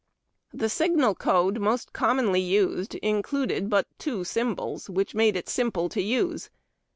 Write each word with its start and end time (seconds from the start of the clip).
The 0.51 0.67
signal 0.67 1.13
code 1.13 1.59
most 1.59 1.93
commonly 1.93 2.41
used 2.41 2.95
included 2.95 3.69
but 3.69 3.85
two 3.99 4.23
symbols, 4.23 4.89
which 4.89 5.13
made 5.13 5.35
it 5.37 5.47
simple 5.47 5.89
to 5.89 6.01
use. 6.01 6.49